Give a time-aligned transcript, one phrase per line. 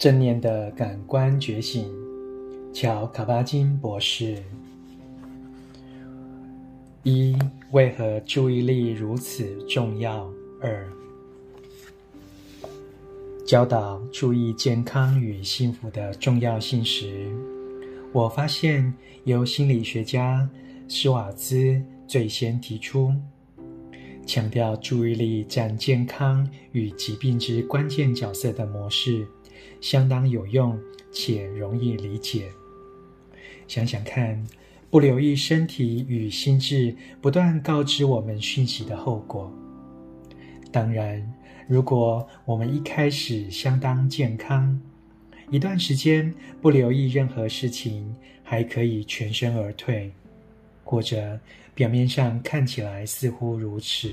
[0.00, 1.86] 正念的感官觉醒，
[2.72, 4.42] 乔·卡巴金博士。
[7.02, 7.36] 一、
[7.72, 10.26] 为何注意力如此重要？
[10.62, 10.90] 二、
[13.46, 17.30] 教导注意健康与幸福的重要性时，
[18.10, 18.90] 我发现
[19.24, 20.48] 由心理学家
[20.88, 21.78] 施瓦兹
[22.08, 23.12] 最先提出，
[24.24, 29.28] 强调注意力占健康与疾病之关键角色的模式。
[29.80, 30.78] 相当有用
[31.12, 32.50] 且容易理解。
[33.66, 34.44] 想想看，
[34.90, 39.52] 不留意身体与心智不断告知我们讯息的后果。
[40.72, 41.20] 当然，
[41.68, 44.80] 如果我们一开始相当健康，
[45.50, 50.12] 一段时间不留意任何事情，还可以全身而退，
[50.84, 51.38] 或者
[51.74, 54.12] 表面上看起来似乎如此。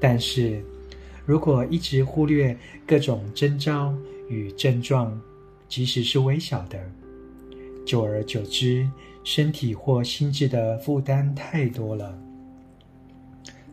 [0.00, 0.62] 但是，
[1.24, 3.92] 如果一直忽略各种征兆，
[4.28, 5.20] 与症状，
[5.68, 6.78] 即使是微小的，
[7.86, 8.88] 久而久之，
[9.24, 12.16] 身体或心智的负担太多了。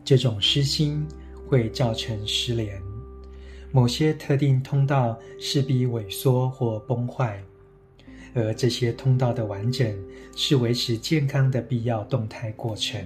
[0.04, 1.06] 这种失心
[1.48, 2.80] 会造成失联，
[3.72, 7.42] 某些特定通道势必萎缩或崩坏，
[8.34, 9.98] 而这些通道的完整
[10.36, 13.04] 是维持健康的必要动态过程。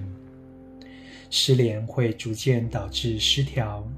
[1.30, 3.88] 失联会逐渐导致失调，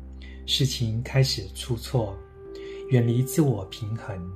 [0.46, 2.16] 事情开始出错。
[2.92, 4.30] 远离自我平衡，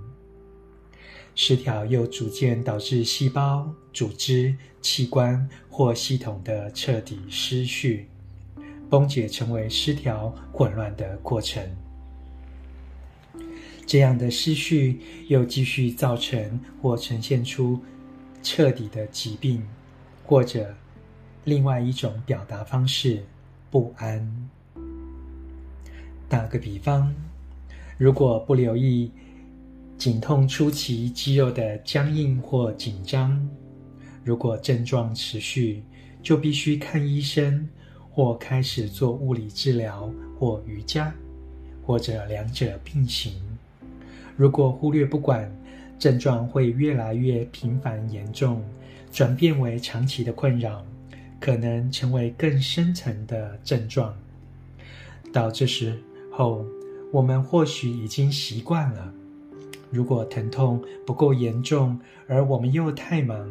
[1.34, 8.08] 失调又逐渐导致细胞、组织、器官或系统的彻底失序，
[8.88, 11.62] 崩解成为失调混乱的过程。
[13.86, 17.78] 这样的失序又继续造成或呈现出
[18.42, 19.62] 彻底的疾病，
[20.24, 20.74] 或者
[21.44, 23.22] 另外一种表达方式——
[23.70, 24.48] 不安。
[26.26, 27.14] 打个比方。
[27.98, 29.10] 如果不留意
[29.96, 33.40] 颈痛初期肌肉的僵硬或紧张，
[34.22, 35.82] 如果症状持续，
[36.22, 37.66] 就必须看医生，
[38.10, 41.10] 或开始做物理治疗或瑜伽，
[41.82, 43.32] 或者两者并行。
[44.36, 45.50] 如果忽略不管，
[45.98, 48.62] 症状会越来越频繁严重，
[49.10, 50.84] 转变为长期的困扰，
[51.40, 54.14] 可能成为更深层的症状。
[55.32, 55.98] 到这时
[56.30, 56.66] 候，
[57.12, 59.12] 我们或许已经习惯了。
[59.90, 63.48] 如果疼痛不够严重，而我们又太忙，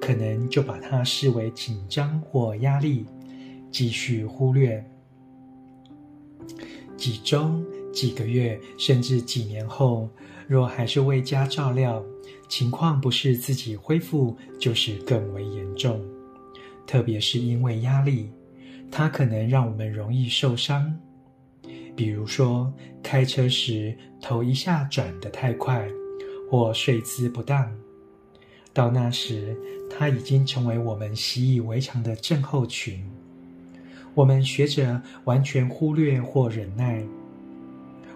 [0.00, 3.06] 可能就把它视为紧张或压力，
[3.70, 4.84] 继续忽略。
[6.96, 10.08] 几周、几个月，甚至几年后，
[10.48, 12.04] 若还是未加照料，
[12.48, 16.04] 情况不是自己恢复，就是更为严重。
[16.86, 18.30] 特别是因为压力，
[18.90, 20.92] 它可能让我们容易受伤。
[21.98, 22.72] 比如说，
[23.02, 25.84] 开车时头一下转得太快，
[26.48, 27.68] 或睡姿不当，
[28.72, 29.56] 到那时，
[29.90, 33.04] 它已经成为我们习以为常的症候群。
[34.14, 37.02] 我们学着完全忽略或忍耐，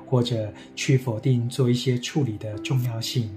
[0.06, 3.28] 或者去否定做一些处理的重要性。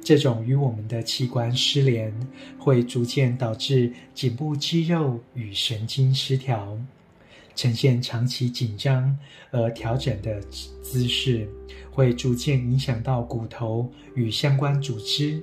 [0.00, 2.14] 这种与我们的器官失联，
[2.56, 6.78] 会逐渐导致颈部肌肉与神经失调。
[7.56, 9.18] 呈现长期紧张
[9.50, 11.48] 而调整的姿势，
[11.90, 15.42] 会逐渐影响到骨头与相关组织。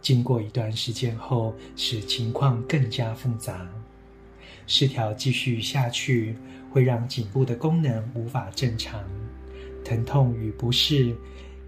[0.00, 3.68] 经过一段时间后，使情况更加复杂。
[4.66, 6.36] 失调继续下去，
[6.70, 9.04] 会让颈部的功能无法正常，
[9.84, 11.14] 疼痛与不适，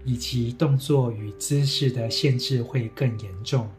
[0.05, 3.69] 以及动作与姿势的限制会更严重。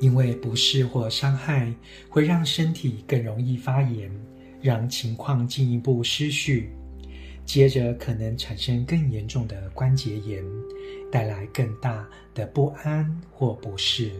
[0.00, 1.72] 因为不适或伤害
[2.08, 4.10] 会让身体更容易发炎，
[4.60, 6.70] 让情况进一步失序，
[7.44, 10.44] 接着可能产生更严重的关节炎，
[11.10, 14.10] 带来更大的不安或不适。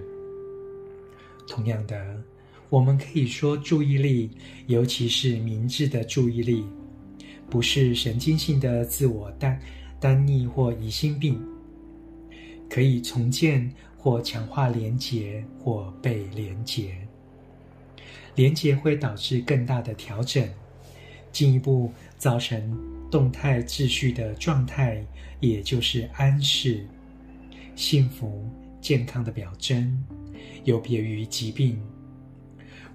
[1.46, 2.22] 同样的，
[2.70, 4.30] 我们可以说，注意力，
[4.66, 6.64] 尤其是明智的注意力，
[7.50, 9.60] 不是神经性的自我单
[10.00, 11.38] 单逆或疑心病，
[12.70, 13.70] 可以重建。
[14.04, 16.94] 或强化连结，或被连结。
[18.34, 20.46] 连结会导致更大的调整，
[21.32, 22.78] 进一步造成
[23.10, 25.02] 动态秩序的状态，
[25.40, 26.86] 也就是安适、
[27.74, 28.46] 幸福、
[28.78, 30.04] 健康的表征，
[30.64, 31.80] 有别于疾病。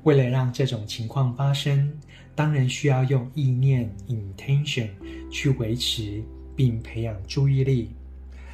[0.04, 1.92] 为了让这种情况发生，
[2.36, 4.90] 当然需要用意念 （intention）
[5.32, 6.24] 去维持
[6.56, 7.90] 并培养注意力。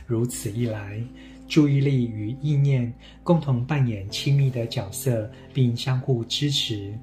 [0.08, 1.04] 如此一来，
[1.48, 2.92] 注意力与意念
[3.24, 6.94] 共同扮演亲密的角色并相互支持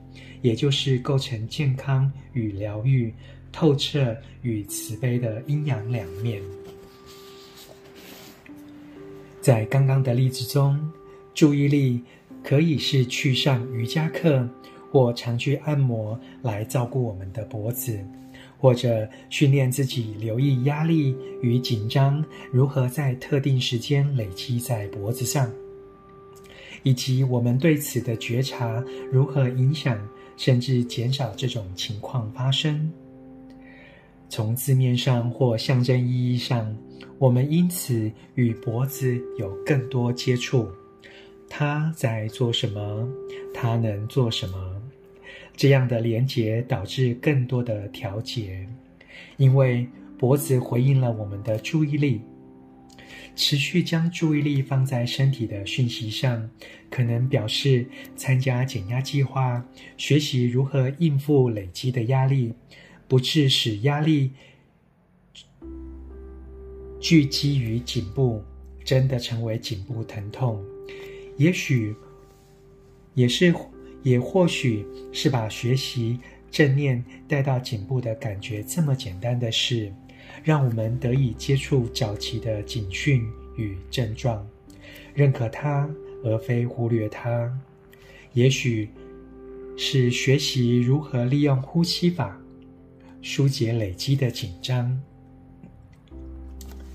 [0.40, 3.12] 也就是构成健康与疗愈
[3.52, 6.42] 透彻与慈悲的阴阳两面。
[9.40, 10.90] 在刚刚的例子中
[11.34, 12.02] 注意力
[12.42, 14.48] 可以是去上瑜伽课
[14.90, 17.98] 或常去按摩来照顾我们的脖子。
[18.62, 25.50] 或者训练自己留意压力与紧张如何在特定时间累积在脖子上，
[26.84, 28.80] 以及我们对此的觉察
[29.10, 29.98] 如何影响
[30.36, 32.88] 甚至减少这种情况发生。
[34.28, 36.72] 从字面上或象征意义上，
[37.18, 40.68] 我们因此与脖子有更多接触。
[41.48, 43.08] 它在做什么？
[43.52, 44.71] 它能做什么？
[45.54, 48.66] 这样的连结导致更多的调节，
[49.36, 49.86] 因为
[50.18, 52.20] 脖子回应了我们的注意力。
[53.34, 56.50] 持续将注意力放在身体的讯息上，
[56.90, 59.64] 可能表示参加减压计划，
[59.96, 62.52] 学习如何应付累积的压力。
[63.08, 64.30] 不致使压力
[66.98, 68.42] 聚集于颈部，
[68.84, 70.62] 真的成为颈部疼痛。
[71.36, 71.94] 也许
[73.14, 73.54] 也是，
[74.02, 76.18] 也或许是把学习
[76.50, 79.92] 正念带到颈部的感觉这么简单的事，
[80.42, 83.24] 让我们得以接触早期的警讯
[83.56, 84.46] 与症状，
[85.14, 85.88] 认可它
[86.24, 87.52] 而非忽略它。
[88.32, 88.88] 也许
[89.76, 92.38] 是学习如何利用呼吸法。
[93.24, 95.00] 疏解累积的紧张，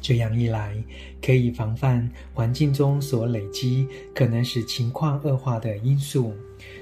[0.07, 0.73] 这样一来，
[1.21, 6.33] 可以防范环境中所累积可能使情况恶化的因素，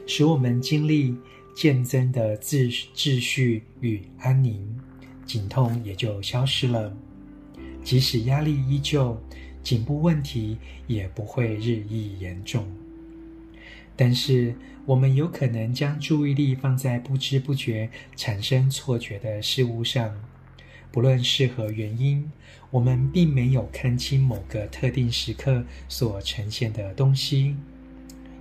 [0.06, 1.18] 使我们经历
[1.56, 4.63] 渐增的秩秩序与安宁，
[5.25, 6.95] 颈痛也就消失了。
[7.83, 9.19] 即使压力依旧，
[9.63, 10.56] 颈部问题
[10.86, 12.63] 也不会日益严重。
[13.95, 14.54] 但是，
[14.86, 20.13] 我们有可能将注意力放在不知不觉产生错觉的事物上，
[20.95, 22.31] 不论是何原因，
[22.71, 27.53] 我们并没有看清某个特定时刻所呈现的东西，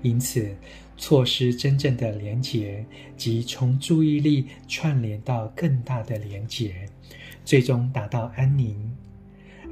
[0.03, 0.55] 因此
[0.97, 2.87] 错失真正的连结
[3.17, 6.89] 及从注意力串联到更大的连结，
[7.45, 8.79] 最终达到安宁，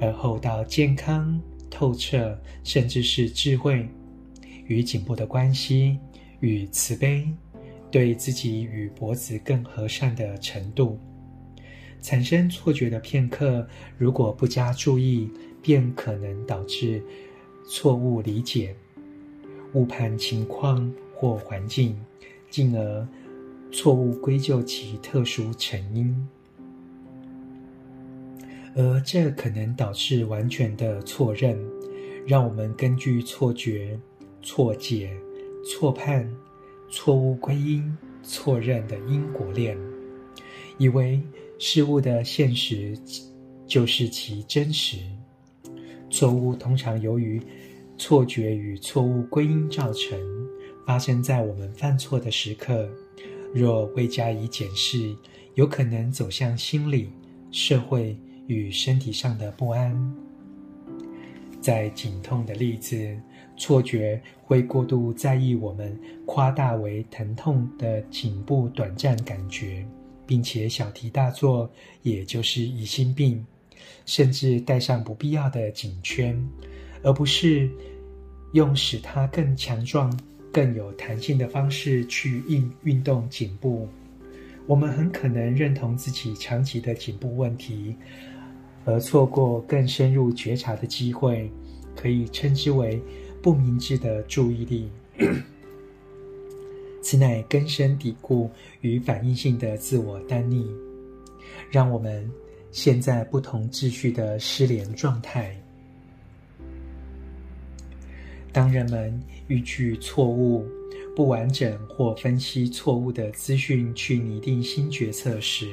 [0.01, 1.41] 而后到健康、
[1.71, 3.89] 透彻，甚至是智慧。
[4.67, 5.97] 与颈部的关系，
[6.41, 7.29] 与慈悲，
[7.93, 10.99] 对自己与脖子更和善的程度，
[12.03, 13.67] 产生错觉的片刻，
[13.97, 15.31] 如果不加注意，
[15.63, 17.03] 便可能导致
[17.65, 18.77] 错误理解、
[19.73, 21.99] 误判情况或环境，
[22.51, 23.09] 进而
[23.71, 26.29] 错误归咎其特殊成因，
[28.75, 31.59] 而这可能导致完全的错认，
[32.27, 33.99] 让我们根据错觉。
[34.45, 35.17] 错解、
[35.65, 36.29] 错判、
[36.91, 39.79] 错误归因、错认的因果链，
[40.83, 41.23] 以为
[41.61, 42.99] 事物的现实
[43.69, 44.99] 就是其真实。
[46.11, 47.41] 错误通常由于
[47.97, 50.19] 错觉与错误归因造成，
[50.85, 52.89] 发生在我们犯错的时刻。
[53.55, 55.15] 若未加以检视，
[55.55, 57.13] 有可能走向心理、
[57.53, 58.19] 社会
[58.49, 59.97] 与身体上的不安。
[61.61, 63.17] 在颈痛的例子。
[63.55, 65.97] 错觉会过度在意我们
[66.27, 69.87] 夸大为疼痛的颈部短暂感觉，
[70.33, 71.71] 并且小题大做，
[72.01, 73.45] 也就是疑心病，
[74.07, 76.35] 甚至带上不必要的颈圈，
[77.03, 77.69] 而不是
[78.55, 80.11] 用使它更强壮、
[80.51, 83.87] 更有弹性的方式去运运动颈部。
[84.67, 87.95] 我们很可能认同自己长期的颈部问题，
[88.87, 91.53] 而错过更深入觉察的机会，
[91.95, 92.99] 可以称之为。
[93.43, 94.89] 不明智的注意力，
[97.03, 98.49] 此乃根深蒂固
[98.81, 100.65] 与反应性的自我耽溺，
[101.71, 102.31] 让我们
[102.71, 105.55] 陷在不同秩序的失联状态。
[108.53, 110.65] 当人们依据错误、
[111.17, 115.67] 不完整或分析错误的资讯去拟定新决策时，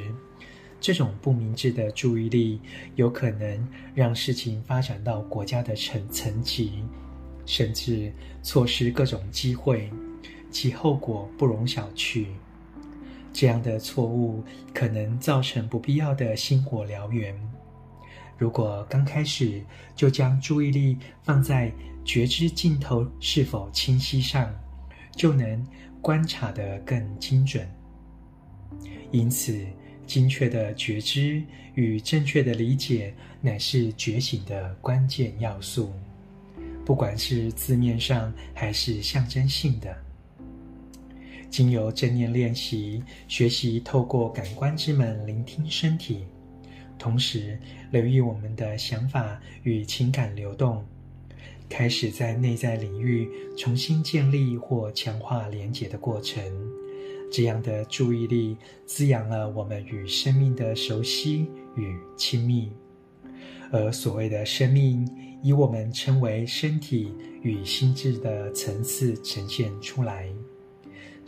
[0.81, 2.59] 这种不明智的注意力
[2.95, 6.83] 有可能让事情发展到国家的层层级。
[7.45, 9.89] 甚至错失各种机会，
[10.51, 12.25] 其后果不容小觑。
[13.31, 17.33] 这样的错误可能造成不必要的星火燎原。
[18.37, 19.63] 如果刚开始
[19.95, 21.71] 就将注意力放在
[22.03, 24.53] 觉知镜头是否清晰上，
[25.15, 25.65] 就能
[26.01, 27.69] 观察得更精准。
[29.11, 29.65] 因此，
[30.07, 31.43] 精确的觉知
[31.75, 35.93] 与正确的理解乃是觉醒的关键要素。
[36.85, 39.95] 不管是字面上还是象征性的，
[41.49, 46.25] 经由正念练习，学习透过感官之门聆听身体，
[46.97, 47.59] 同时
[47.91, 50.85] 留意我们的想法与情感流动，
[51.67, 53.27] 开始在内在领域
[53.57, 56.43] 重新建立或强化连结的过程。
[57.31, 62.71] 这样的注意力滋养了我们与生命的熟悉与亲密。
[63.71, 65.07] 而所谓的生命，
[65.43, 67.13] 以我们称为身体
[67.43, 70.27] 与心智的层次呈现出来。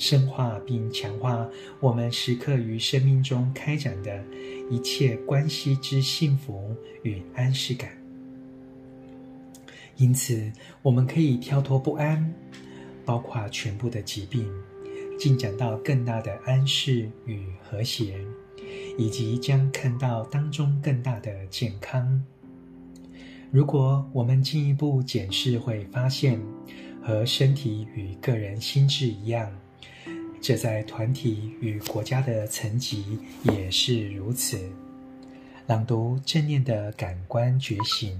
[0.01, 1.47] 深化并强化
[1.79, 4.19] 我们时刻于生命中开展的
[4.67, 7.91] 一切关系之幸福与安适感。
[9.97, 12.33] 因此，我们可以跳脱不安，
[13.05, 14.51] 包括全部的疾病，
[15.19, 18.19] 进展到更大的安适与和谐，
[18.97, 22.25] 以及将看到当中更大的健康。
[23.51, 26.41] 如果我们进一步检视，会发现，
[27.03, 29.55] 和身体与个人心智一样。
[30.41, 34.59] 这在团体与国家的层级也是如此。
[35.67, 38.19] 朗读正念的感官觉醒。